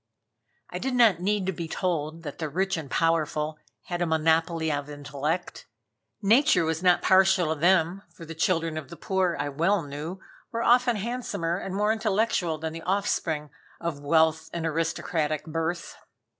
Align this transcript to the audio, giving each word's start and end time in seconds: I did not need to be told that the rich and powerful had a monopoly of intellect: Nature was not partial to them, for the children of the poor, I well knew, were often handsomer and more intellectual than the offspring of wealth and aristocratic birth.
I 0.71 0.79
did 0.79 0.95
not 0.95 1.19
need 1.19 1.45
to 1.45 1.51
be 1.51 1.67
told 1.67 2.23
that 2.23 2.39
the 2.39 2.49
rich 2.49 2.75
and 2.75 2.89
powerful 2.89 3.59
had 3.83 4.01
a 4.01 4.07
monopoly 4.07 4.71
of 4.71 4.89
intellect: 4.89 5.67
Nature 6.23 6.65
was 6.65 6.81
not 6.81 7.03
partial 7.03 7.53
to 7.53 7.59
them, 7.61 8.01
for 8.11 8.25
the 8.25 8.33
children 8.33 8.79
of 8.79 8.89
the 8.89 8.97
poor, 8.97 9.37
I 9.39 9.49
well 9.49 9.83
knew, 9.83 10.19
were 10.51 10.63
often 10.63 10.95
handsomer 10.95 11.57
and 11.59 11.75
more 11.75 11.91
intellectual 11.91 12.57
than 12.57 12.73
the 12.73 12.81
offspring 12.81 13.51
of 13.79 13.99
wealth 13.99 14.49
and 14.53 14.65
aristocratic 14.65 15.45
birth. 15.45 15.95